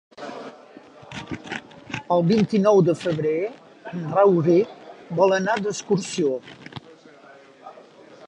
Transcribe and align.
El 2.15 2.23
vint-i-nou 2.31 2.79
de 2.87 2.95
febrer 3.01 3.35
en 3.91 4.01
Rauric 4.15 4.73
vol 5.21 5.37
anar 5.39 5.57
d'excursió. 5.67 6.33